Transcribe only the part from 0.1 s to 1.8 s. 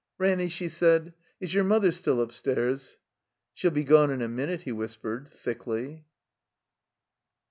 "Ranny," she said, "is your